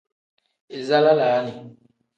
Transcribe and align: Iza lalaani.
Iza 0.77 0.97
lalaani. 1.05 1.53